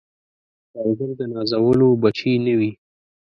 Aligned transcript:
سوالګر 0.71 1.09
د 1.19 1.21
نازولو 1.33 1.87
بچي 2.01 2.33
نه 2.45 2.53
وي 2.59 2.71